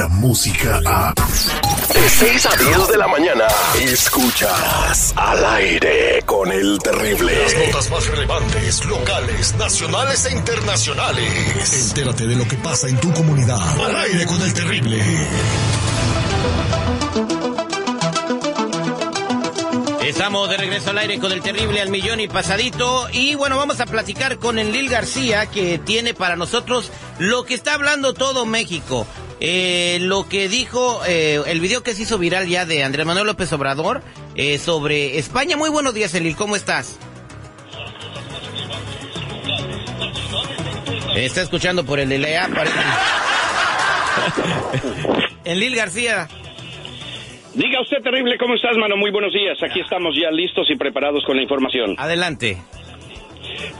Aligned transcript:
la 0.00 0.08
música 0.08 0.80
a... 0.86 1.12
De 1.92 2.08
6 2.08 2.46
a 2.46 2.56
10 2.56 2.88
de 2.88 2.96
la 2.96 3.06
mañana, 3.06 3.44
escuchas 3.82 5.12
al 5.14 5.44
aire 5.44 6.22
con 6.24 6.50
el 6.50 6.78
terrible. 6.78 7.42
Las 7.42 7.66
notas 7.66 7.90
más 7.90 8.06
relevantes, 8.06 8.86
locales, 8.86 9.54
nacionales 9.56 10.24
e 10.24 10.32
internacionales. 10.32 11.88
Entérate 11.88 12.26
de 12.26 12.34
lo 12.34 12.48
que 12.48 12.56
pasa 12.56 12.88
en 12.88 12.98
tu 12.98 13.12
comunidad. 13.12 13.60
Al 13.60 13.94
aire 13.96 14.24
con 14.24 14.40
el 14.40 14.54
terrible. 14.54 15.04
Estamos 20.02 20.48
de 20.48 20.56
regreso 20.56 20.90
al 20.90 20.98
aire 20.98 21.18
con 21.18 21.30
el 21.30 21.42
terrible 21.42 21.82
al 21.82 21.90
millón 21.90 22.20
y 22.20 22.28
pasadito. 22.28 23.06
Y 23.12 23.34
bueno, 23.34 23.58
vamos 23.58 23.80
a 23.80 23.86
platicar 23.86 24.38
con 24.38 24.58
el 24.58 24.72
Lil 24.72 24.88
García 24.88 25.44
que 25.44 25.78
tiene 25.78 26.14
para 26.14 26.36
nosotros 26.36 26.90
lo 27.18 27.44
que 27.44 27.52
está 27.52 27.74
hablando 27.74 28.14
todo 28.14 28.46
México. 28.46 29.06
Eh, 29.40 29.98
lo 30.02 30.28
que 30.28 30.48
dijo 30.48 31.00
eh, 31.06 31.40
el 31.46 31.60
video 31.60 31.82
que 31.82 31.94
se 31.94 32.02
hizo 32.02 32.18
viral 32.18 32.46
ya 32.46 32.66
de 32.66 32.84
Andrés 32.84 33.06
Manuel 33.06 33.26
López 33.26 33.50
Obrador 33.54 34.02
eh, 34.34 34.58
sobre 34.58 35.18
España. 35.18 35.56
Muy 35.56 35.70
buenos 35.70 35.94
días, 35.94 36.14
Elil, 36.14 36.36
¿cómo 36.36 36.56
estás? 36.56 36.98
Está 41.16 41.42
escuchando 41.42 41.84
por 41.84 42.00
el 42.00 42.08
de 42.08 42.18
la 42.18 42.48
Lil 45.54 45.74
García. 45.74 46.28
Diga 47.54 47.80
usted, 47.80 47.98
terrible, 48.02 48.38
¿cómo 48.38 48.54
estás, 48.54 48.76
mano? 48.76 48.96
Muy 48.96 49.10
buenos 49.10 49.32
días. 49.32 49.58
Aquí 49.62 49.80
estamos 49.80 50.14
ya 50.16 50.30
listos 50.30 50.70
y 50.70 50.76
preparados 50.76 51.24
con 51.24 51.36
la 51.36 51.42
información. 51.42 51.96
Adelante. 51.98 52.58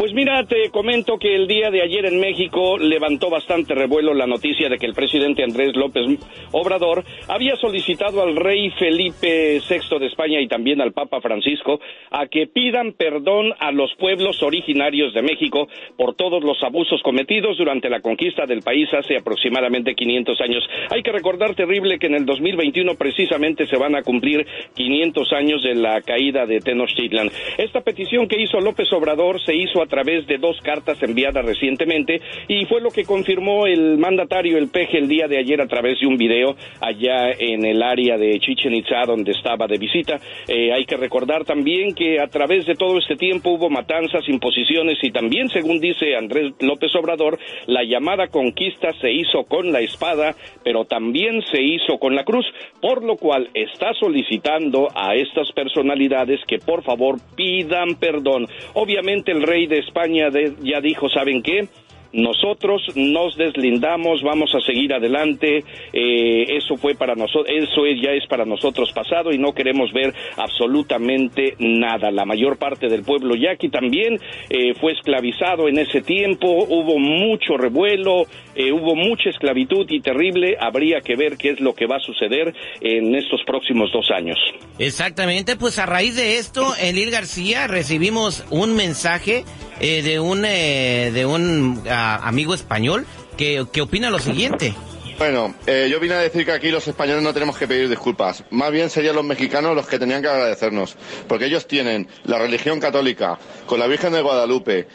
Pues 0.00 0.14
mira, 0.14 0.42
te 0.44 0.70
comento 0.70 1.18
que 1.18 1.34
el 1.36 1.46
día 1.46 1.70
de 1.70 1.82
ayer 1.82 2.06
en 2.06 2.18
México 2.18 2.78
levantó 2.78 3.28
bastante 3.28 3.74
revuelo 3.74 4.14
la 4.14 4.26
noticia 4.26 4.70
de 4.70 4.78
que 4.78 4.86
el 4.86 4.94
presidente 4.94 5.44
Andrés 5.44 5.76
López 5.76 6.18
Obrador 6.52 7.04
había 7.28 7.54
solicitado 7.56 8.22
al 8.22 8.34
rey 8.34 8.70
Felipe 8.78 9.60
VI 9.60 9.98
de 9.98 10.06
España 10.06 10.40
y 10.40 10.48
también 10.48 10.80
al 10.80 10.94
Papa 10.94 11.20
Francisco 11.20 11.80
a 12.10 12.28
que 12.28 12.46
pidan 12.46 12.94
perdón 12.94 13.52
a 13.58 13.72
los 13.72 13.94
pueblos 13.96 14.42
originarios 14.42 15.12
de 15.12 15.20
México 15.20 15.68
por 15.98 16.14
todos 16.14 16.42
los 16.42 16.56
abusos 16.62 17.02
cometidos 17.02 17.58
durante 17.58 17.90
la 17.90 18.00
conquista 18.00 18.46
del 18.46 18.62
país 18.62 18.88
hace 18.94 19.18
aproximadamente 19.18 19.94
500 19.94 20.40
años. 20.40 20.66
Hay 20.88 21.02
que 21.02 21.12
recordar 21.12 21.54
terrible 21.54 21.98
que 21.98 22.06
en 22.06 22.14
el 22.14 22.24
2021 22.24 22.94
precisamente 22.94 23.66
se 23.66 23.76
van 23.76 23.94
a 23.94 24.02
cumplir 24.02 24.46
500 24.74 25.32
años 25.34 25.62
de 25.62 25.74
la 25.74 26.00
caída 26.00 26.46
de 26.46 26.60
Tenochtitlan. 26.60 27.30
Esta 27.58 27.82
petición 27.82 28.28
que 28.28 28.40
hizo 28.40 28.60
López 28.60 28.90
Obrador 28.94 29.38
se 29.44 29.54
hizo 29.54 29.82
a 29.82 29.89
través 29.90 30.26
de 30.26 30.38
dos 30.38 30.56
cartas 30.62 31.02
enviadas 31.02 31.44
recientemente 31.44 32.20
y 32.48 32.64
fue 32.64 32.80
lo 32.80 32.90
que 32.90 33.04
confirmó 33.04 33.66
el 33.66 33.98
mandatario, 33.98 34.56
el 34.56 34.68
peje, 34.68 34.98
el 34.98 35.08
día 35.08 35.28
de 35.28 35.38
ayer 35.38 35.60
a 35.60 35.66
través 35.66 36.00
de 36.00 36.06
un 36.06 36.16
video 36.16 36.56
allá 36.80 37.32
en 37.38 37.66
el 37.66 37.82
área 37.82 38.16
de 38.16 38.38
Chichen 38.38 38.74
Itza 38.74 39.02
donde 39.06 39.32
estaba 39.32 39.66
de 39.66 39.76
visita. 39.76 40.18
Eh, 40.48 40.72
hay 40.72 40.84
que 40.84 40.96
recordar 40.96 41.44
también 41.44 41.94
que 41.94 42.20
a 42.20 42.28
través 42.28 42.66
de 42.66 42.74
todo 42.74 42.98
este 42.98 43.16
tiempo 43.16 43.50
hubo 43.50 43.68
matanzas, 43.68 44.28
imposiciones 44.28 44.98
y 45.02 45.10
también, 45.10 45.48
según 45.50 45.80
dice 45.80 46.16
Andrés 46.16 46.54
López 46.60 46.94
Obrador, 46.94 47.38
la 47.66 47.82
llamada 47.84 48.28
conquista 48.28 48.92
se 49.00 49.10
hizo 49.10 49.44
con 49.44 49.72
la 49.72 49.80
espada, 49.80 50.34
pero 50.64 50.84
también 50.84 51.42
se 51.50 51.60
hizo 51.60 51.98
con 51.98 52.14
la 52.14 52.24
cruz, 52.24 52.46
por 52.80 53.02
lo 53.02 53.16
cual 53.16 53.50
está 53.54 53.92
solicitando 53.94 54.88
a 54.94 55.14
estas 55.16 55.50
personalidades 55.52 56.40
que 56.46 56.58
por 56.58 56.82
favor 56.84 57.16
pidan 57.36 57.96
perdón. 57.98 58.46
Obviamente 58.74 59.32
el 59.32 59.42
rey 59.42 59.66
de 59.66 59.79
España 59.80 60.28
ya 60.62 60.80
dijo, 60.80 61.08
¿saben 61.08 61.42
qué? 61.42 61.68
Nosotros 62.12 62.82
nos 62.96 63.36
deslindamos, 63.36 64.22
vamos 64.22 64.52
a 64.54 64.60
seguir 64.60 64.92
adelante. 64.92 65.64
Eh, 65.92 66.56
eso 66.56 66.76
fue 66.76 66.94
para 66.94 67.14
nosotros, 67.14 67.46
eso 67.48 67.86
ya 67.86 68.10
es 68.12 68.26
para 68.26 68.44
nosotros 68.44 68.90
pasado 68.92 69.32
y 69.32 69.38
no 69.38 69.52
queremos 69.52 69.92
ver 69.92 70.12
absolutamente 70.36 71.54
nada. 71.58 72.10
La 72.10 72.24
mayor 72.24 72.58
parte 72.58 72.88
del 72.88 73.04
pueblo 73.04 73.36
yaqui 73.36 73.68
también 73.68 74.18
eh, 74.48 74.74
fue 74.80 74.92
esclavizado 74.92 75.68
en 75.68 75.78
ese 75.78 76.02
tiempo. 76.02 76.48
Hubo 76.48 76.98
mucho 76.98 77.56
revuelo, 77.56 78.24
eh, 78.56 78.72
hubo 78.72 78.96
mucha 78.96 79.30
esclavitud 79.30 79.86
y 79.88 80.00
terrible. 80.00 80.56
Habría 80.58 81.00
que 81.00 81.14
ver 81.14 81.36
qué 81.36 81.50
es 81.50 81.60
lo 81.60 81.74
que 81.74 81.86
va 81.86 81.96
a 81.96 82.00
suceder 82.00 82.52
en 82.80 83.14
estos 83.14 83.42
próximos 83.44 83.90
dos 83.92 84.10
años. 84.10 84.38
Exactamente, 84.80 85.54
pues 85.54 85.78
a 85.78 85.86
raíz 85.86 86.16
de 86.16 86.38
esto, 86.38 86.74
Elil 86.80 87.10
García, 87.10 87.68
recibimos 87.68 88.44
un 88.50 88.74
mensaje 88.74 89.44
eh, 89.80 90.02
de 90.02 90.20
un, 90.20 90.44
eh, 90.44 91.10
de 91.12 91.24
un 91.24 91.82
ah, 91.88 92.20
amigo 92.22 92.54
español 92.54 93.06
que, 93.36 93.66
opina 93.80 94.10
lo 94.10 94.18
siguiente. 94.18 94.74
Bueno, 95.18 95.54
eh, 95.66 95.88
yo 95.90 95.98
vine 96.00 96.14
a 96.14 96.18
decir 96.18 96.44
que 96.44 96.52
aquí 96.52 96.70
los 96.70 96.86
españoles 96.86 97.22
no 97.22 97.32
tenemos 97.32 97.56
que 97.56 97.66
pedir 97.66 97.88
disculpas. 97.88 98.44
Más 98.50 98.70
bien 98.70 98.90
serían 98.90 99.16
los 99.16 99.24
mexicanos 99.24 99.74
los 99.74 99.86
que 99.86 99.98
tenían 99.98 100.20
que 100.22 100.28
agradecernos. 100.28 100.96
Porque 101.26 101.46
ellos 101.46 101.66
tienen 101.66 102.08
la 102.24 102.38
religión 102.38 102.80
católica, 102.80 103.38
con 103.66 103.80
la 103.80 103.86
Virgen 103.86 104.12
de 104.12 104.20
Guadalupe. 104.20 104.88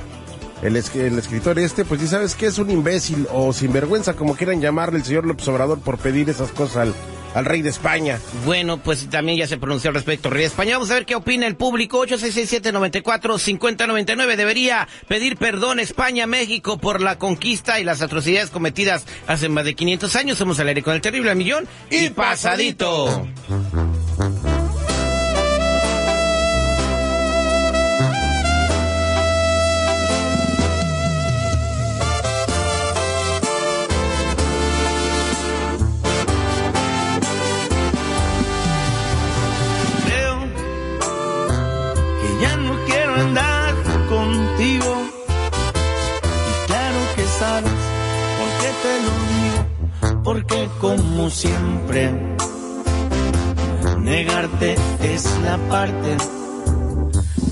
el, 0.64 0.75
escritor 0.78 1.60
este, 1.60 1.84
pues 1.84 2.00
sí 2.00 2.08
sabes 2.08 2.36
que 2.36 2.46
es 2.46 2.58
un 2.58 2.72
imbécil 2.72 3.28
o 3.34 3.52
sinvergüenza, 3.52 4.14
como 4.14 4.38
quieran 4.38 4.62
llamarle 4.62 5.00
el 5.00 5.04
señor 5.04 5.25
López 5.25 5.46
Obrador 5.50 5.80
por 5.80 5.98
pedir 5.98 6.30
esas 6.30 6.54
cosas 6.54 6.94
al, 7.36 7.46
rey 7.46 7.62
de 7.62 7.70
España. 7.70 8.18
Bueno, 8.46 8.78
pues 8.78 9.10
también 9.10 9.38
ya 9.40 9.48
se 9.48 9.58
pronunció 9.58 9.90
al 9.90 9.96
respecto, 9.96 10.30
rey 10.30 10.44
de 10.44 10.48
España. 10.48 10.75
Vamos 10.75 10.90
a 10.92 10.94
ver 10.94 11.06
qué 11.06 11.16
opina 11.16 11.48
el 11.48 11.58
público. 11.58 12.06
8667-94-5099. 12.06 14.38
Debería 14.38 14.88
pedir 15.08 15.36
perdón 15.36 15.80
España, 15.80 16.28
México 16.28 16.78
por 16.78 17.02
la 17.02 17.18
conquista 17.18 17.80
y 17.80 17.84
las 17.84 18.02
atrocidades 18.02 18.52
cometidas 18.52 19.06
hace 19.28 19.50
más 19.50 19.66
de 19.66 19.74
500 19.74 20.16
años. 20.16 20.38
Somos 20.38 20.60
al 20.60 20.68
aire 20.70 20.84
con 20.84 20.94
el 20.94 21.02
terrible 21.02 21.36
millón 21.36 21.68
y, 21.90 22.10
pasadito. 22.12 23.28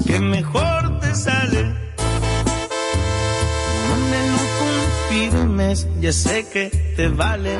Que 0.07 0.19
mejor 0.19 1.00
te 1.00 1.13
sale. 1.13 1.63
No 3.88 3.95
me 4.09 4.21
lo 4.31 4.39
confirmes, 4.62 5.88
ya 6.00 6.12
sé 6.12 6.48
que 6.51 6.69
te 6.95 7.09
vale, 7.09 7.59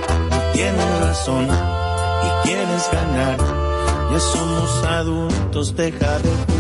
tienes 0.54 1.00
razón 1.02 1.46
y 1.46 2.48
quieres 2.48 2.90
ganar. 2.92 3.38
Ya 4.12 4.20
somos 4.20 4.84
adultos, 4.86 5.76
deja 5.76 6.18
de 6.20 6.51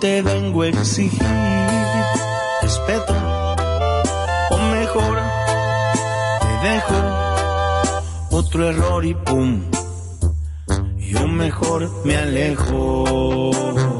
te 0.00 0.22
vengo 0.22 0.62
a 0.62 0.68
exigir 0.68 1.20
respeto 2.62 3.12
o 4.50 4.58
mejor 4.72 5.18
te 6.40 6.68
dejo 6.68 6.94
otro 8.30 8.70
error 8.70 9.04
y 9.04 9.14
pum, 9.14 9.62
yo 10.96 11.26
mejor 11.28 11.90
me 12.04 12.16
alejo. 12.16 13.99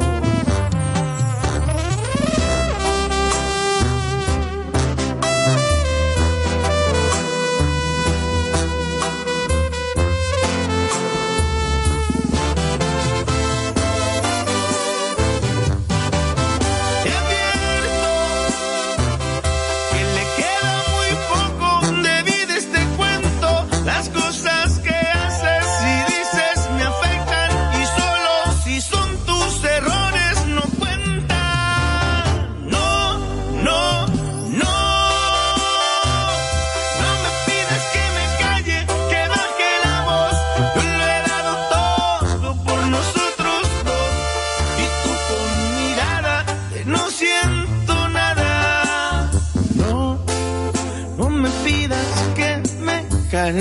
Que 53.53 53.57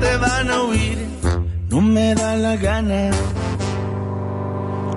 te 0.00 0.16
van 0.18 0.50
a 0.52 0.62
oír, 0.62 0.98
no 1.68 1.80
me 1.80 2.14
da 2.14 2.36
la 2.36 2.54
gana. 2.54 3.10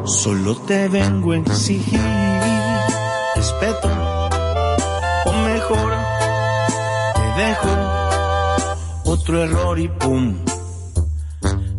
Solo 0.06 0.56
te 0.58 0.88
vengo 0.88 1.32
a 1.32 1.38
exigir 1.38 2.00
respeto. 3.36 3.90
O 5.26 5.32
mejor, 5.52 5.94
te 7.16 7.42
dejo 7.42 7.70
otro 9.06 9.44
error 9.44 9.80
y 9.80 9.88
pum. 9.88 10.36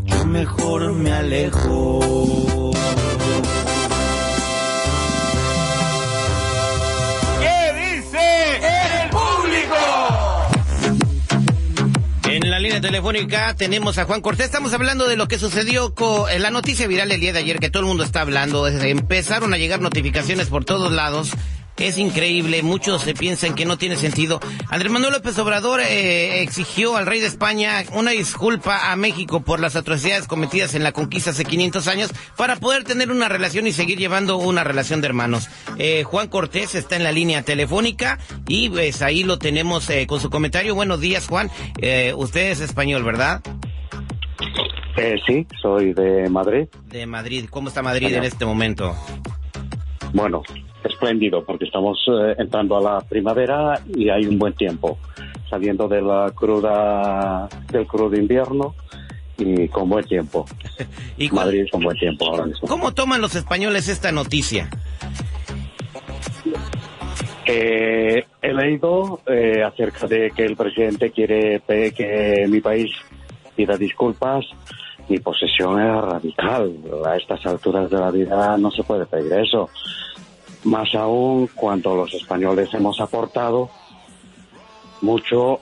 Yo 0.06 0.24
mejor 0.24 0.92
me 0.92 1.12
alejo. 1.12 2.72
Telefónica 12.80 13.54
tenemos 13.54 13.98
a 13.98 14.04
Juan 14.04 14.20
Cortés. 14.20 14.46
Estamos 14.46 14.72
hablando 14.72 15.08
de 15.08 15.16
lo 15.16 15.28
que 15.28 15.38
sucedió 15.38 15.94
con 15.94 16.26
la 16.40 16.50
noticia 16.50 16.86
viral 16.86 17.10
el 17.10 17.20
día 17.20 17.32
de 17.32 17.40
ayer 17.40 17.58
que 17.58 17.70
todo 17.70 17.82
el 17.82 17.88
mundo 17.88 18.04
está 18.04 18.20
hablando. 18.20 18.66
Empezaron 18.66 19.54
a 19.54 19.58
llegar 19.58 19.80
notificaciones 19.80 20.48
por 20.48 20.64
todos 20.64 20.92
lados. 20.92 21.30
Es 21.78 21.96
increíble, 21.96 22.62
muchos 22.62 23.02
se 23.02 23.14
piensan 23.14 23.54
que 23.54 23.64
no 23.64 23.78
tiene 23.78 23.96
sentido. 23.96 24.40
Andrés 24.68 24.90
Manuel 24.90 25.12
López 25.12 25.38
Obrador 25.38 25.80
eh, 25.80 26.42
exigió 26.42 26.96
al 26.96 27.06
rey 27.06 27.20
de 27.20 27.26
España 27.26 27.84
una 27.92 28.10
disculpa 28.10 28.90
a 28.90 28.96
México 28.96 29.40
por 29.40 29.60
las 29.60 29.76
atrocidades 29.76 30.26
cometidas 30.26 30.74
en 30.74 30.82
la 30.82 30.92
conquista 30.92 31.30
hace 31.30 31.44
500 31.44 31.86
años 31.86 32.10
para 32.36 32.56
poder 32.56 32.84
tener 32.84 33.10
una 33.10 33.28
relación 33.28 33.66
y 33.66 33.72
seguir 33.72 33.98
llevando 33.98 34.38
una 34.38 34.64
relación 34.64 35.00
de 35.00 35.06
hermanos. 35.06 35.48
Eh, 35.78 36.02
Juan 36.04 36.28
Cortés 36.28 36.74
está 36.74 36.96
en 36.96 37.04
la 37.04 37.12
línea 37.12 37.42
telefónica 37.42 38.18
y 38.48 38.68
pues 38.68 39.02
ahí 39.02 39.22
lo 39.22 39.38
tenemos 39.38 39.88
eh, 39.90 40.06
con 40.06 40.20
su 40.20 40.30
comentario. 40.30 40.74
Buenos 40.74 41.00
días, 41.00 41.28
Juan. 41.28 41.50
Eh, 41.80 42.12
usted 42.16 42.50
es 42.50 42.60
español, 42.60 43.04
¿verdad? 43.04 43.40
Eh, 44.96 45.16
sí, 45.26 45.46
soy 45.62 45.92
de 45.92 46.28
Madrid. 46.28 46.66
De 46.86 47.06
Madrid. 47.06 47.46
¿Cómo 47.48 47.68
está 47.68 47.82
Madrid 47.82 48.12
en 48.14 48.24
este 48.24 48.44
momento? 48.44 48.96
Bueno, 50.12 50.42
espléndido, 50.84 51.44
porque 51.44 51.64
estamos 51.64 51.98
eh, 52.08 52.34
entrando 52.38 52.76
a 52.76 52.80
la 52.80 53.00
primavera 53.00 53.80
y 53.94 54.08
hay 54.08 54.26
un 54.26 54.38
buen 54.38 54.52
tiempo, 54.54 54.98
saliendo 55.50 55.88
de 55.88 56.00
la 56.02 56.30
cruda, 56.34 57.48
del 57.70 57.86
crudo 57.86 58.16
invierno 58.16 58.74
y 59.38 59.68
con 59.68 59.88
buen 59.88 60.04
tiempo. 60.04 60.46
¿Y 61.16 61.28
cuál- 61.28 61.46
Madrid 61.46 61.66
con 61.70 61.82
buen 61.82 61.96
tiempo 61.98 62.26
ahora 62.26 62.46
mismo. 62.46 62.68
¿Cómo 62.68 62.92
toman 62.92 63.20
los 63.20 63.34
españoles 63.34 63.88
esta 63.88 64.12
noticia? 64.12 64.68
Eh, 67.46 68.24
he 68.42 68.52
leído 68.52 69.20
eh, 69.26 69.62
acerca 69.62 70.06
de 70.06 70.30
que 70.32 70.44
el 70.44 70.54
presidente 70.56 71.10
quiere 71.10 71.62
que 71.66 72.46
mi 72.48 72.60
país 72.60 72.90
pida 73.56 73.76
disculpas. 73.76 74.44
Mi 75.08 75.18
posesión 75.18 75.80
es 75.80 76.02
radical. 76.04 76.70
A 77.06 77.16
estas 77.16 77.44
alturas 77.46 77.90
de 77.90 77.98
la 77.98 78.10
vida 78.10 78.58
no 78.58 78.70
se 78.70 78.82
puede 78.82 79.06
pedir 79.06 79.32
eso. 79.32 79.70
Más 80.64 80.94
aún 80.94 81.48
cuando 81.54 81.94
los 81.94 82.12
españoles 82.14 82.68
hemos 82.74 83.00
aportado 83.00 83.70
mucho 85.00 85.60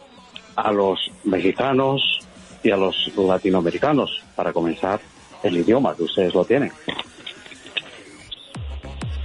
a 0.56 0.72
los 0.72 0.98
mexicanos 1.24 2.20
y 2.62 2.70
a 2.70 2.76
los 2.76 3.12
latinoamericanos. 3.16 4.22
Para 4.34 4.52
comenzar, 4.52 5.00
el 5.42 5.56
idioma 5.56 5.94
que 5.94 6.04
ustedes 6.04 6.34
lo 6.34 6.44
tienen. 6.44 6.72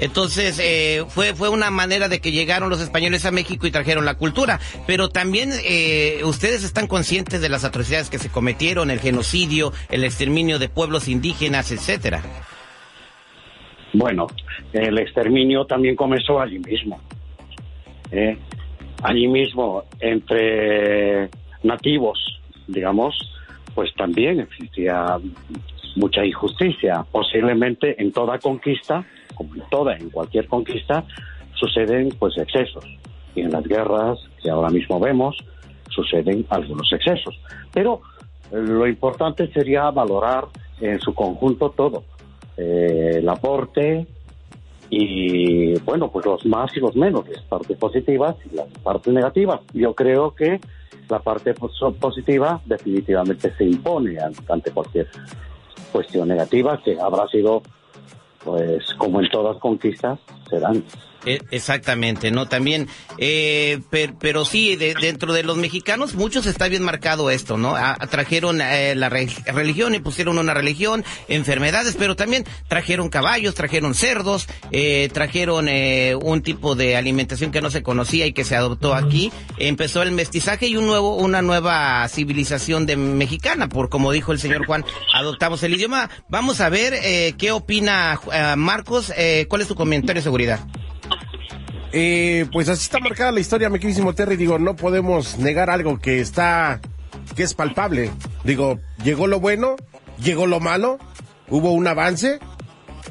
Entonces, 0.01 0.57
eh, 0.59 1.05
fue, 1.09 1.35
fue 1.35 1.47
una 1.49 1.69
manera 1.69 2.09
de 2.09 2.19
que 2.19 2.31
llegaron 2.31 2.71
los 2.71 2.81
españoles 2.81 3.23
a 3.25 3.31
México 3.31 3.67
y 3.67 3.71
trajeron 3.71 4.03
la 4.03 4.15
cultura. 4.15 4.59
Pero 4.87 5.09
también 5.09 5.51
eh, 5.63 6.21
ustedes 6.23 6.63
están 6.63 6.87
conscientes 6.87 7.39
de 7.39 7.49
las 7.49 7.63
atrocidades 7.63 8.09
que 8.09 8.17
se 8.17 8.29
cometieron, 8.29 8.89
el 8.89 8.99
genocidio, 8.99 9.73
el 9.89 10.03
exterminio 10.03 10.57
de 10.57 10.69
pueblos 10.69 11.07
indígenas, 11.07 11.71
etcétera. 11.71 12.23
Bueno, 13.93 14.27
el 14.73 14.97
exterminio 14.99 15.65
también 15.65 15.95
comenzó 15.95 16.39
allí 16.39 16.59
mismo. 16.59 16.99
¿eh? 18.11 18.37
Allí 19.03 19.27
mismo, 19.27 19.83
entre 19.99 21.29
nativos, 21.63 22.39
digamos, 22.67 23.15
pues 23.73 23.93
también 23.95 24.39
existía 24.39 25.17
mucha 25.95 26.25
injusticia. 26.25 27.05
Posiblemente 27.11 28.01
en 28.01 28.11
toda 28.11 28.37
conquista, 28.39 29.05
como 29.35 29.55
en 29.55 29.63
toda, 29.69 29.95
en 29.95 30.09
cualquier 30.09 30.47
conquista, 30.47 31.03
suceden 31.55 32.09
pues 32.19 32.37
excesos. 32.37 32.85
Y 33.35 33.41
en 33.41 33.51
las 33.51 33.63
guerras 33.63 34.19
que 34.41 34.49
ahora 34.49 34.69
mismo 34.69 34.99
vemos, 34.99 35.37
suceden 35.89 36.45
algunos 36.49 36.91
excesos. 36.93 37.39
Pero 37.73 38.01
eh, 38.51 38.57
lo 38.57 38.87
importante 38.87 39.51
sería 39.51 39.89
valorar 39.91 40.45
en 40.79 40.99
su 40.99 41.13
conjunto 41.13 41.69
todo. 41.69 42.03
Eh, 42.57 43.13
el 43.17 43.29
aporte 43.29 44.05
y 44.89 45.79
bueno, 45.79 46.09
pues 46.11 46.25
los 46.25 46.45
más 46.45 46.75
y 46.75 46.79
los 46.81 46.95
menos, 46.95 47.27
las 47.29 47.43
partes 47.43 47.77
positivas 47.77 48.35
y 48.51 48.55
las 48.55 48.67
partes 48.83 49.13
negativas. 49.13 49.61
Yo 49.73 49.93
creo 49.95 50.35
que 50.35 50.59
la 51.09 51.19
parte 51.19 51.53
pos- 51.53 51.79
positiva 51.99 52.59
definitivamente 52.65 53.53
se 53.55 53.63
impone 53.65 54.17
ante 54.49 54.71
cualquier 54.71 55.07
cuestión 55.91 56.27
negativa 56.27 56.81
que 56.83 56.99
habrá 56.99 57.27
sido, 57.27 57.61
pues 58.43 58.83
como 58.97 59.21
en 59.21 59.29
todas 59.29 59.57
conquistas, 59.57 60.19
serán. 60.49 60.83
Eh, 61.25 61.39
Exactamente, 61.51 62.31
¿no? 62.31 62.47
También, 62.47 62.87
eh, 63.19 63.79
per- 63.91 64.15
pero 64.19 64.43
sí, 64.43 64.75
de- 64.75 64.95
dentro 64.95 65.33
de 65.33 65.43
los 65.43 65.55
mexicanos, 65.57 66.15
muchos 66.15 66.47
está 66.47 66.67
bien 66.67 66.81
marcado 66.83 67.29
esto, 67.29 67.57
¿no? 67.57 67.75
A- 67.75 67.95
trajeron 68.09 68.59
eh, 68.61 68.95
la 68.95 69.09
re- 69.09 69.27
religión 69.45 69.93
y 69.93 69.99
pusieron 69.99 70.39
una 70.39 70.53
religión, 70.55 71.03
enfermedades, 71.27 71.95
pero 71.97 72.15
también 72.15 72.45
trajeron 72.67 73.09
caballos, 73.09 73.53
trajeron 73.53 73.93
cerdos, 73.93 74.47
eh, 74.71 75.09
trajeron 75.13 75.67
eh, 75.69 76.15
un 76.19 76.41
tipo 76.41 76.73
de 76.75 76.97
alimentación 76.97 77.51
que 77.51 77.61
no 77.61 77.69
se 77.69 77.83
conocía 77.83 78.25
y 78.25 78.33
que 78.33 78.43
se 78.43 78.55
adoptó 78.55 78.95
aquí. 78.95 79.31
Empezó 79.57 80.01
el 80.01 80.11
mestizaje 80.11 80.67
y 80.67 80.75
un 80.77 80.87
nuevo, 80.87 81.17
una 81.17 81.41
nueva 81.43 82.07
civilización 82.07 82.85
de 82.87 82.95
mexicana, 82.95 83.69
por 83.69 83.89
como 83.89 84.11
dijo 84.11 84.31
el 84.31 84.39
señor 84.39 84.65
Juan, 84.65 84.83
adoptamos 85.13 85.61
el 85.63 85.75
idioma. 85.75 86.09
Vamos 86.29 86.61
a 86.61 86.69
ver 86.69 86.93
eh, 86.95 87.35
qué 87.37 87.51
opina 87.51 88.19
eh, 88.33 88.55
Marcos, 88.57 89.13
eh, 89.15 89.45
cuál 89.47 89.61
es 89.61 89.67
tu 89.67 89.75
comentario 89.75 90.19
de 90.19 90.23
seguridad. 90.23 90.59
Eh, 91.93 92.45
pues 92.51 92.69
así 92.69 92.83
está 92.83 92.99
marcada 92.99 93.31
la 93.31 93.39
historia, 93.39 93.69
mi 93.69 93.79
queridísimo 93.79 94.13
Terry. 94.13 94.37
Digo, 94.37 94.59
no 94.59 94.75
podemos 94.75 95.37
negar 95.37 95.69
algo 95.69 95.99
que 95.99 96.19
está, 96.19 96.79
que 97.35 97.43
es 97.43 97.53
palpable. 97.53 98.11
Digo, 98.43 98.79
llegó 99.03 99.27
lo 99.27 99.39
bueno, 99.39 99.75
llegó 100.21 100.47
lo 100.47 100.59
malo, 100.59 100.97
hubo 101.49 101.73
un 101.73 101.87
avance, 101.87 102.39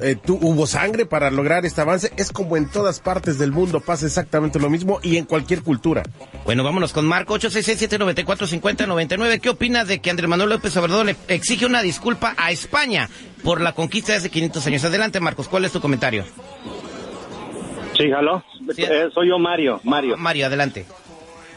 eh, 0.01 0.17
hubo 0.29 0.67
sangre 0.67 1.05
para 1.05 1.31
lograr 1.31 1.67
este 1.67 1.83
avance. 1.83 2.11
Es 2.17 2.33
como 2.33 2.57
en 2.57 2.71
todas 2.71 3.01
partes 3.01 3.39
del 3.39 3.53
mundo 3.53 3.81
pasa 3.81 4.07
exactamente 4.07 4.59
lo 4.59 4.71
mismo 4.71 4.99
y 5.03 5.19
en 5.19 5.27
cualquier 5.27 5.63
cultura. 5.63 6.03
Bueno, 6.45 6.65
vámonos 6.65 6.95
con 6.95 7.07
Marco 7.07 7.39
866-794-5099. 7.39 9.41
¿Qué 9.41 9.51
opinas 9.51 9.89
de 9.89 10.01
que 10.01 10.11
Andrés 10.11 10.29
Manuel 10.29 10.49
López 10.51 10.75
Obrador 10.79 11.05
le 11.05 11.17
exige 11.29 11.67
una 11.67 11.83
disculpa 11.83 12.35
a 12.39 12.51
España 12.51 13.11
por 13.43 13.61
la 13.61 13.75
conquista 13.75 14.13
de 14.13 14.19
hace 14.19 14.31
500 14.31 14.67
años? 14.67 14.85
Adelante, 14.85 15.21
Marcos, 15.21 15.49
¿cuál 15.49 15.67
es 15.67 15.73
tu 15.73 15.83
comentario? 15.83 16.25
Sí. 18.75 18.83
Eh, 18.83 19.09
soy 19.13 19.29
yo, 19.29 19.39
Mario. 19.39 19.81
Mario. 19.85 20.17
Mario, 20.17 20.47
adelante. 20.47 20.85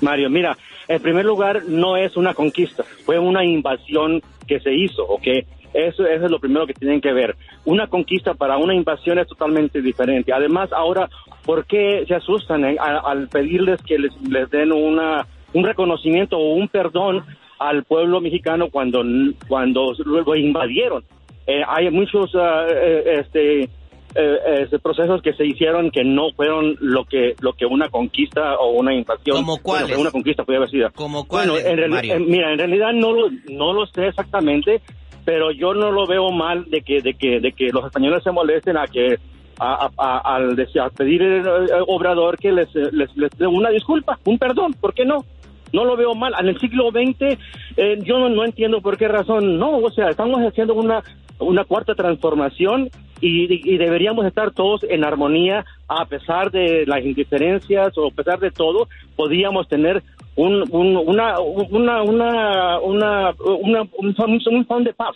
Mario, 0.02 0.30
mira, 0.30 0.58
en 0.88 1.02
primer 1.02 1.26
lugar, 1.26 1.64
no 1.68 1.96
es 1.98 2.18
una 2.18 2.34
conquista, 2.34 2.84
fue 3.06 3.18
una 3.20 3.46
invasión 3.46 4.22
que 4.48 4.60
se 4.60 4.74
hizo, 4.74 5.04
¿ok? 5.06 5.28
Eso, 5.74 6.06
eso 6.06 6.26
es 6.26 6.30
lo 6.32 6.40
primero 6.40 6.68
que 6.68 6.74
tienen 6.74 7.02
que 7.02 7.14
ver. 7.14 7.36
Una 7.66 7.88
conquista 7.88 8.34
para 8.34 8.58
una 8.58 8.76
invasión 8.76 9.18
es 9.18 9.28
totalmente 9.28 9.82
diferente. 9.82 10.32
Además, 10.34 10.72
ahora, 10.74 11.10
¿por 11.46 11.66
qué 11.66 12.04
se 12.08 12.14
asustan 12.16 12.64
eh, 12.66 12.76
a- 12.80 13.00
al 13.10 13.28
pedirles 13.30 13.82
que 13.82 13.98
les, 13.98 14.12
les 14.30 14.50
den 14.52 14.72
una, 14.72 15.26
un 15.54 15.64
reconocimiento 15.64 16.38
o 16.38 16.54
un 16.54 16.68
perdón 16.68 17.24
al 17.60 17.86
pueblo 17.86 18.20
mexicano 18.22 18.68
cuando, 18.70 19.04
cuando 19.48 19.94
lo 20.06 20.36
invadieron? 20.36 21.04
Eh, 21.48 21.62
hay 21.68 21.90
muchos 21.90 22.36
ah, 22.36 22.68
eh, 22.70 23.22
este, 23.22 23.70
eh, 24.16 24.68
eh, 24.72 24.80
procesos 24.82 25.22
que 25.22 25.34
se 25.34 25.46
hicieron 25.46 25.90
que 25.92 26.04
no 26.04 26.32
fueron 26.36 26.76
lo 26.80 27.06
que 27.06 27.34
lo 27.42 27.54
que 27.54 27.66
una 27.66 27.90
conquista 27.90 28.56
o 28.58 28.72
una 28.72 28.94
invasión. 28.94 29.38
¿Cómo 29.38 29.58
cuáles? 29.62 29.88
Bueno, 29.90 30.02
una 30.02 30.12
conquista 30.12 30.44
puede 30.44 30.58
haber 30.58 30.70
sido. 30.70 30.90
¿Cómo 30.96 31.26
Bueno, 31.26 31.54
cuáles, 31.54 31.66
en 31.66 31.78
reali- 31.78 31.90
Mario? 31.90 32.14
eh, 32.16 32.20
mira, 32.20 32.52
en 32.52 32.60
realidad 32.60 32.94
no 32.94 33.12
lo, 33.14 33.30
no 33.50 33.74
lo 33.74 33.86
sé 33.88 34.08
exactamente, 34.08 34.82
pero 35.26 35.52
yo 35.52 35.74
no 35.74 35.92
lo 35.92 36.06
veo 36.06 36.32
mal 36.32 36.66
de 36.70 36.82
que 36.82 37.02
de 37.02 37.14
que 37.16 37.40
de 37.40 37.52
que 37.54 37.70
los 37.70 37.86
españoles 37.86 38.22
se 38.24 38.32
molesten 38.32 38.78
a 38.78 38.86
que 38.88 39.18
a, 39.60 39.86
a- 39.86 39.92
a- 39.98 40.36
al 40.36 40.52
a 40.60 40.90
pedir 40.90 41.22
el, 41.22 41.46
eh, 41.46 41.50
Obrador 41.88 42.38
que 42.38 42.52
les, 42.52 42.74
les 42.76 43.16
les 43.16 43.30
dé 43.38 43.48
una 43.48 43.70
disculpa, 43.70 44.18
un 44.26 44.38
perdón, 44.38 44.74
¿por 44.80 44.94
qué 44.94 45.06
no? 45.06 45.20
No 45.72 45.86
lo 45.86 45.96
veo 45.98 46.14
mal. 46.14 46.34
En 46.40 46.50
el 46.50 46.60
siglo 46.60 46.92
XX, 46.92 47.36
eh, 47.78 47.98
yo 48.04 48.20
no, 48.20 48.30
no 48.30 48.46
entiendo 48.46 48.80
por 48.80 48.96
qué 48.96 49.08
razón. 49.08 49.58
No, 49.58 49.78
o 49.80 49.90
sea, 49.90 50.10
estamos 50.10 50.40
haciendo 50.42 50.76
una, 50.76 51.02
una 51.40 51.64
cuarta 51.66 51.96
transformación 51.96 52.90
y, 53.26 53.74
y 53.74 53.78
deberíamos 53.78 54.26
estar 54.26 54.52
todos 54.52 54.84
en 54.84 55.04
armonía 55.04 55.66
a 55.88 56.06
pesar 56.06 56.52
de 56.52 56.86
las 56.86 57.04
indiferencias 57.06 57.98
o 57.98 58.08
a 58.08 58.12
pesar 58.12 58.40
de 58.40 58.52
todo. 58.52 58.88
Podíamos 59.16 59.68
tener 59.68 60.04
un, 60.36 60.64
un- 60.72 60.98
una, 60.98 61.40
una, 61.40 62.02
una, 62.04 62.80
una, 62.80 63.32
un, 63.46 63.90
un 63.98 64.42
son 64.68 64.84
de 64.84 64.94
paz. 64.94 65.16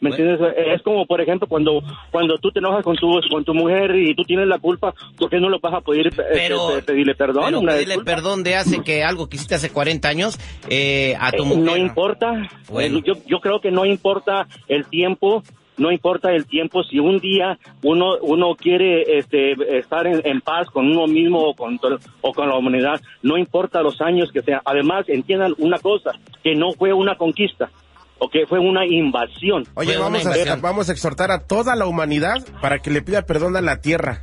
¿Me 0.00 0.10
entiendes? 0.10 0.38
Es 0.74 0.82
como, 0.82 1.06
por 1.06 1.18
ejemplo, 1.22 1.48
cuando 1.48 1.80
cuando 2.10 2.36
tú 2.36 2.50
te 2.50 2.58
enojas 2.58 2.84
con 2.84 2.94
tu, 2.96 3.10
con 3.30 3.42
tu 3.42 3.54
mujer 3.54 3.94
y 3.96 4.14
tú 4.14 4.22
tienes 4.24 4.46
la 4.46 4.58
culpa, 4.58 4.92
¿por 5.16 5.30
qué 5.30 5.40
no 5.40 5.48
lo 5.48 5.60
vas 5.60 5.72
a 5.72 5.80
poder 5.80 6.08
eh, 6.08 6.10
Pero- 6.34 6.74
pe- 6.74 6.82
pedirle 6.82 7.14
perdón? 7.14 7.44
Pero 7.46 7.60
pedirle 7.62 7.84
disculpa. 7.94 8.10
perdón 8.14 8.42
de 8.42 8.54
hace 8.56 8.82
que 8.82 9.02
algo 9.02 9.28
que 9.30 9.36
hiciste 9.36 9.54
hace 9.54 9.70
40 9.70 10.06
años 10.06 10.38
eh, 10.68 11.14
a 11.18 11.32
tu 11.32 11.44
Eh, 11.44 11.46
mujer. 11.46 11.64
No 11.64 11.76
importa. 11.78 12.32
Bueno. 12.68 12.98
Eh, 12.98 13.02
Yo, 13.06 13.14
yo 13.26 13.40
creo 13.40 13.60
que 13.62 13.70
no 13.70 13.86
importa 13.86 14.46
el 14.68 14.84
tiempo. 14.86 15.42
No 15.76 15.90
importa 15.90 16.30
el 16.30 16.46
tiempo. 16.46 16.82
Si 16.84 16.98
un 16.98 17.18
día 17.18 17.58
uno 17.82 18.16
uno 18.22 18.54
quiere 18.54 19.18
este, 19.18 19.52
estar 19.78 20.06
en, 20.06 20.20
en 20.24 20.40
paz 20.40 20.68
con 20.70 20.86
uno 20.86 21.06
mismo 21.06 21.40
o 21.40 21.54
con, 21.54 21.78
o 22.20 22.32
con 22.32 22.48
la 22.48 22.56
humanidad, 22.56 23.00
no 23.22 23.36
importa 23.36 23.82
los 23.82 24.00
años 24.00 24.30
que 24.32 24.42
sean. 24.42 24.60
Además, 24.64 25.04
entiendan 25.08 25.54
una 25.58 25.78
cosa, 25.78 26.12
que 26.42 26.54
no 26.54 26.72
fue 26.72 26.92
una 26.92 27.16
conquista, 27.16 27.70
o 28.18 28.28
que 28.28 28.46
fue 28.46 28.58
una 28.58 28.86
invasión. 28.86 29.64
Oye, 29.74 29.96
vamos 29.96 30.26
a, 30.26 30.56
vamos 30.56 30.88
a 30.88 30.92
exhortar 30.92 31.30
a 31.30 31.40
toda 31.40 31.74
la 31.74 31.86
humanidad 31.86 32.44
para 32.60 32.78
que 32.78 32.90
le 32.90 33.02
pida 33.02 33.22
perdón 33.22 33.56
a 33.56 33.60
la 33.60 33.80
tierra. 33.80 34.22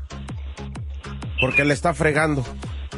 Porque 1.40 1.66
le 1.66 1.74
está 1.74 1.94
fregando. 1.94 2.44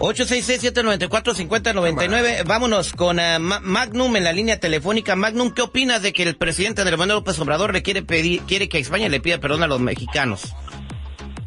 866-794-5099. 0.03 2.43
Vámonos 2.45 2.91
con 2.93 3.15
Ma- 3.17 3.60
Magnum 3.62 4.15
en 4.17 4.24
la 4.24 4.33
línea 4.33 4.60
telefónica. 4.60 5.15
Magnum, 5.15 5.51
¿qué 5.53 5.62
opinas 5.62 6.01
de 6.01 6.12
que 6.13 6.24
el 6.24 6.36
presidente 6.36 6.81
Andrés 6.81 6.98
Manuel 7.00 7.17
López 7.19 7.39
Obrador 7.39 7.74
le 7.74 7.81
quiere 7.83 8.01
pedir, 8.03 8.41
quiere 8.41 8.67
que 8.69 8.79
España 8.79 9.07
le 9.10 9.19
pida 9.22 9.39
perdón 9.39 9.63
a 9.63 9.67
los 9.67 9.79
mexicanos? 9.79 10.53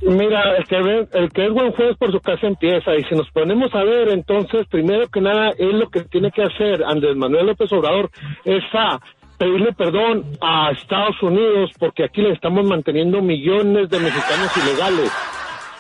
Mira, 0.03 0.57
el 0.57 0.65
que, 0.67 0.77
ve- 0.83 1.09
el 1.15 1.31
que 1.33 1.47
es 1.47 1.53
buen 1.53 1.73
juez 1.73 1.97
por 1.99 2.13
su 2.13 2.21
casa 2.21 2.47
empieza. 2.47 2.95
Y 2.95 3.03
si 3.05 3.15
nos 3.15 3.29
ponemos 3.31 3.75
a 3.75 3.83
ver, 3.83 4.09
entonces, 4.11 4.67
primero 4.71 5.09
que 5.09 5.21
nada, 5.21 5.51
es 5.51 5.73
lo 5.75 5.89
que 5.91 6.03
tiene 6.05 6.31
que 6.31 6.43
hacer 6.43 6.83
Andrés 6.85 7.17
Manuel 7.17 7.47
López 7.47 7.71
Obrador, 7.73 8.11
es 8.45 8.63
a 8.73 9.01
pedirle 9.39 9.73
perdón 9.73 10.25
a 10.41 10.71
Estados 10.71 11.21
Unidos, 11.23 11.71
porque 11.79 12.05
aquí 12.05 12.23
le 12.23 12.33
estamos 12.33 12.65
manteniendo 12.65 13.21
millones 13.21 13.91
de 13.91 13.99
mexicanos 13.99 14.51
ilegales. 14.57 15.11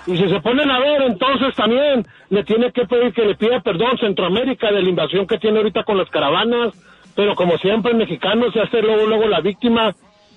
Y 0.06 0.16
si 0.16 0.28
se 0.28 0.40
ponen 0.40 0.70
a 0.70 0.78
ver, 0.78 1.02
entonces 1.02 1.54
también 1.56 2.04
le 2.30 2.44
tiene 2.44 2.70
que 2.72 2.86
pedir 2.86 3.12
que 3.12 3.24
le 3.24 3.34
pida 3.34 3.60
perdón 3.60 3.98
Centroamérica 3.98 4.70
de 4.70 4.82
la 4.82 4.88
invasión 4.88 5.26
que 5.26 5.38
tiene 5.38 5.58
ahorita 5.58 5.82
con 5.84 5.98
las 5.98 6.08
caravanas. 6.10 6.74
Pero 7.16 7.34
como 7.34 7.56
siempre, 7.58 7.92
el 7.92 7.98
mexicano 7.98 8.50
se 8.52 8.60
hace 8.60 8.82
luego, 8.82 9.06
luego 9.06 9.26
la 9.26 9.40
víctima. 9.40 9.94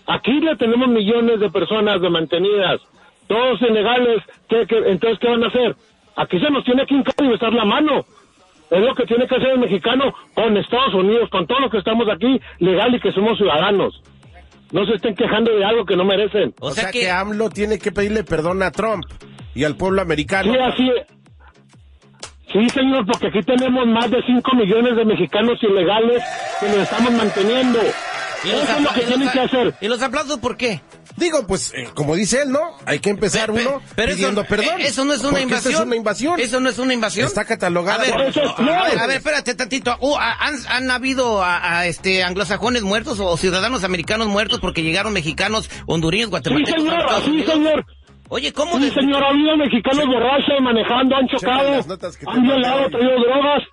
Aquí 0.08 0.32
le 0.40 0.56
tenemos 0.56 0.88
millones 0.88 1.40
de 1.40 1.50
personas 1.50 2.02
de 2.02 2.10
mantenidas, 2.10 2.82
todos 3.28 3.62
ilegales. 3.62 4.24
¿Qué, 4.48 4.66
qué- 4.68 4.84
entonces, 4.88 5.20
¿qué 5.20 5.28
van 5.30 5.44
a 5.44 5.48
hacer? 5.48 5.76
Aquí 6.16 6.40
se 6.40 6.50
nos 6.50 6.64
tiene 6.64 6.86
que 6.88 6.96
hincar 6.96 7.14
y 7.22 7.28
besar 7.28 7.54
la 7.54 7.66
mano. 7.66 8.06
Es 8.72 8.82
lo 8.82 8.96
que 8.96 9.06
tiene 9.06 9.28
que 9.28 9.36
hacer 9.36 9.50
el 9.50 9.60
mexicano 9.60 10.14
con 10.34 10.56
Estados 10.58 10.94
Unidos, 10.94 11.30
con 11.30 11.46
todos 11.48 11.62
los 11.62 11.72
que 11.72 11.78
estamos 11.80 12.08
aquí, 12.10 12.40
legal 12.60 12.94
y 12.96 13.00
que 13.00 13.12
somos 13.12 13.38
ciudadanos. 13.38 14.02
No 14.72 14.86
se 14.86 14.94
estén 14.94 15.16
quejando 15.16 15.52
de 15.56 15.66
algo 15.66 15.86
que 15.86 15.96
no 15.96 16.06
merecen. 16.06 16.54
O, 16.60 16.72
sea, 16.72 16.92
que... 16.92 17.10
AMLO 17.10 17.50
tiene 17.50 17.78
que 17.80 17.92
pedirle 17.92 18.24
perdón 18.24 18.62
a 18.64 18.72
Trump 18.72 19.04
y 19.56 19.64
al 19.64 19.76
pueblo 19.76 20.02
americano. 20.02 20.54
Sí, 20.54 20.60
así 20.60 20.90
es. 20.90 21.08
Sí, 22.52 22.68
señor, 22.70 23.06
porque 23.06 23.28
aquí 23.28 23.42
tenemos 23.44 23.86
más 23.86 24.10
de 24.10 24.18
5 24.26 24.56
millones 24.56 24.96
de 24.96 25.06
mexicanos 25.06 25.60
ilegales 25.62 26.24
que 26.60 26.68
nos 26.68 26.78
estamos 26.80 27.12
manteniendo. 27.14 27.80
¿Y 28.44 28.48
los 28.52 28.64
Eso 28.64 28.78
es 28.78 28.82
lo 28.84 28.94
que 28.94 29.02
tienen 29.02 29.30
que 29.30 29.40
hacer. 29.42 29.76
¿Y 29.82 29.88
los 29.88 30.02
aplausos 30.02 30.40
por 30.40 30.58
qué? 30.58 30.82
Digo, 31.18 31.46
pues, 31.46 31.74
eh, 31.76 31.90
como 31.94 32.16
dice 32.16 32.42
él, 32.44 32.52
¿no? 32.52 32.60
Hay 32.86 33.00
que 33.00 33.10
empezar 33.10 33.52
uno 33.52 33.82
Pero 33.96 34.14
pidiendo 34.14 34.42
eso, 34.42 34.50
perdón. 34.50 34.80
eh, 34.80 34.88
eso 34.88 35.04
no 35.06 35.14
es 35.14 35.24
una 35.24 35.42
invasión. 35.42 35.74
esta 35.74 35.82
es 35.84 35.88
una 35.88 35.96
invasión. 35.98 36.40
Eso 36.40 36.60
no 36.62 36.70
es 36.70 36.80
una 36.80 36.94
invasión. 36.94 37.28
Está 37.28 37.44
catalogada 37.46 37.98
A 38.02 38.06
ver, 38.06 38.12
por 38.14 38.22
eso. 38.22 38.42
a 38.58 38.62
ver, 38.64 39.00
a 39.00 39.06
ver, 39.08 39.18
espérate 39.18 39.54
tantito. 39.56 39.96
Uh, 40.00 40.16
¿han, 40.18 40.56
han 40.70 40.90
habido 40.90 41.44
a, 41.44 41.80
a, 41.80 41.86
este 41.88 42.24
anglosajones 42.24 42.82
muertos 42.84 43.20
o 43.20 43.36
ciudadanos 43.36 43.84
americanos 43.84 44.28
muertos 44.28 44.60
porque 44.62 44.82
llegaron 44.82 45.12
mexicanos, 45.14 45.70
hondureños, 45.86 46.28
Sí, 46.28 46.32
guatemaltecos? 46.32 46.82
a 46.82 46.88
señor, 46.88 47.24
sí, 47.26 47.30
Unidos? 47.30 47.54
señor. 47.54 47.86
Oye, 48.30 48.54
¿cómo? 48.54 48.78
Sí, 48.78 48.86
de- 48.86 48.92
señor, 48.94 49.24
ha 49.24 49.30
habido 49.30 49.58
mexicanos 49.58 50.06
borrachos 50.06 50.62
manejando, 50.62 51.16
han 51.16 51.28
chocado, 51.28 51.70
han 52.28 52.44
violado, 52.44 52.90
traído 52.90 53.12
drogas. 53.20 53.64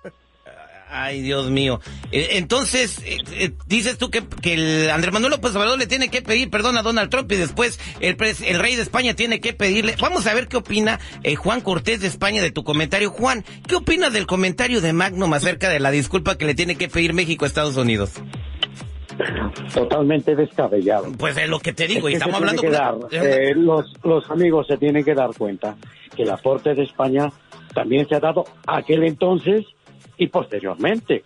Ay, 0.89 1.21
Dios 1.21 1.49
mío. 1.51 1.81
Eh, 2.13 2.29
entonces, 2.37 2.99
eh, 3.05 3.17
eh, 3.33 3.51
dices 3.67 3.97
tú 3.97 4.09
que, 4.09 4.23
que 4.41 4.53
el 4.53 4.89
Andrés 4.89 5.11
Manuel 5.13 5.31
López 5.31 5.53
Obrador 5.53 5.77
le 5.77 5.85
tiene 5.85 6.07
que 6.09 6.21
pedir 6.21 6.49
perdón 6.49 6.77
a 6.77 6.81
Donald 6.81 7.09
Trump 7.09 7.29
y 7.33 7.35
después 7.35 7.77
el, 7.99 8.15
pres- 8.15 8.41
el 8.47 8.57
rey 8.57 8.77
de 8.77 8.83
España 8.83 9.13
tiene 9.13 9.41
que 9.41 9.51
pedirle. 9.51 9.95
Vamos 9.99 10.25
a 10.27 10.33
ver 10.33 10.47
qué 10.47 10.55
opina 10.55 10.97
eh, 11.23 11.35
Juan 11.35 11.59
Cortés 11.59 11.99
de 11.99 12.07
España 12.07 12.41
de 12.41 12.51
tu 12.51 12.63
comentario. 12.63 13.09
Juan, 13.09 13.43
¿qué 13.67 13.75
opinas 13.75 14.13
del 14.13 14.25
comentario 14.27 14.79
de 14.79 14.93
Magnum 14.93 15.33
acerca 15.33 15.67
de 15.69 15.81
la 15.81 15.91
disculpa 15.91 16.37
que 16.37 16.45
le 16.45 16.55
tiene 16.55 16.75
que 16.77 16.87
pedir 16.87 17.13
México 17.13 17.43
a 17.43 17.49
Estados 17.49 17.75
Unidos? 17.75 18.11
Totalmente 19.73 20.35
descabellado. 20.35 21.07
Pues 21.17 21.37
es 21.37 21.49
lo 21.49 21.59
que 21.59 21.73
te 21.73 21.87
digo, 21.87 22.09
y 22.09 22.13
Es 22.13 22.19
estamos 22.19 22.37
hablando... 22.39 22.61
con- 22.61 22.71
dar, 22.71 22.95
eh, 23.11 23.53
los, 23.55 23.85
los 24.03 24.29
amigos 24.29 24.67
se 24.67 24.77
tienen 24.77 25.03
que 25.03 25.13
dar 25.13 25.29
cuenta 25.37 25.75
que 26.15 26.23
el 26.23 26.29
aporte 26.31 26.73
de 26.73 26.83
España 26.83 27.29
también 27.73 28.07
se 28.07 28.15
ha 28.15 28.19
dado 28.19 28.45
aquel 28.65 29.03
entonces 29.03 29.65
y 30.17 30.27
posteriormente. 30.27 31.23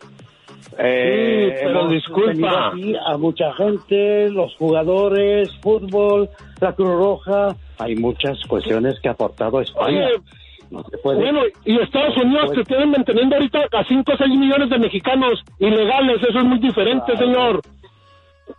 Eh, 0.77 1.55
Sí, 1.57 1.63
pero 1.65 1.87
disculpa. 1.89 2.69
aquí 2.69 2.93
a 3.05 3.17
mucha 3.17 3.53
gente, 3.53 4.29
los 4.29 4.55
jugadores, 4.55 5.49
fútbol, 5.61 6.29
la 6.61 6.73
Cruz 6.73 6.89
Roja, 6.95 7.55
hay 7.77 7.95
muchas 7.95 8.37
cuestiones 8.47 8.99
que 9.01 9.09
ha 9.09 9.11
aportado 9.11 9.59
España. 9.61 10.05
Oye, 10.07 10.15
No 10.69 10.81
se 10.89 10.97
puede- 10.99 11.17
Bueno, 11.19 11.41
y 11.65 11.77
Estados 11.81 12.15
Unidos 12.15 12.51
que 12.55 12.63
tienen 12.63 12.91
manteniendo 12.91 13.35
ahorita 13.35 13.59
a 13.73 13.83
5 13.83 14.13
o 14.13 14.17
6 14.17 14.29
millones 14.29 14.69
de 14.69 14.79
mexicanos 14.79 15.43
ilegales, 15.59 16.21
eso 16.23 16.39
es 16.39 16.45
muy 16.45 16.59
diferente, 16.59 17.17
señor. 17.17 17.59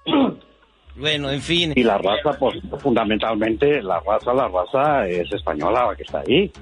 Bueno, 0.95 1.31
en 1.31 1.41
fin. 1.41 1.73
Y 1.75 1.83
la 1.83 1.97
raza, 1.97 2.39
pues 2.39 2.59
fundamentalmente, 2.81 3.83
la 3.83 4.01
raza, 4.01 4.35
la 4.35 4.49
raza 4.49 5.09
es 5.09 5.33
española 5.33 5.87
la 5.87 5.97
que 5.97 6.03
está 6.03 6.21
ahí. 6.21 6.53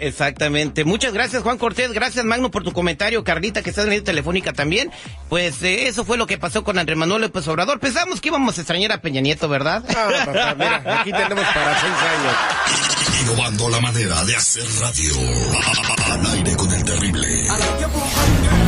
Exactamente. 0.00 0.84
Muchas 0.84 1.12
gracias, 1.12 1.44
Juan 1.44 1.58
Cortés. 1.58 1.92
Gracias, 1.92 2.24
Magno, 2.24 2.50
por 2.50 2.64
tu 2.64 2.72
comentario. 2.72 3.22
Carlita, 3.22 3.62
que 3.62 3.70
está 3.70 3.82
en 3.82 3.88
la 3.88 3.94
línea 3.94 4.04
telefónica 4.04 4.52
también. 4.52 4.90
Pues 5.28 5.62
eh, 5.62 5.86
eso 5.86 6.04
fue 6.04 6.18
lo 6.18 6.26
que 6.26 6.38
pasó 6.38 6.64
con 6.64 6.76
Andrés 6.76 6.98
Manuel 6.98 7.22
López 7.22 7.46
Obrador. 7.46 7.78
Pensamos 7.78 8.20
que 8.20 8.28
íbamos 8.28 8.58
a 8.58 8.62
extrañar 8.62 8.90
a 8.90 9.00
Peña 9.00 9.20
Nieto, 9.20 9.48
¿verdad? 9.48 9.84
Ah, 9.96 10.08
papá, 10.26 10.54
mira, 10.58 11.00
aquí 11.00 11.12
tenemos 11.12 11.44
para 11.44 11.80
seis 11.80 11.92
años. 11.92 13.22
Innovando 13.22 13.68
la 13.68 13.80
manera 13.80 14.24
de 14.24 14.34
hacer 14.34 14.64
radio. 14.80 15.14
Al 16.12 16.26
aire 16.34 16.56
con. 16.56 16.71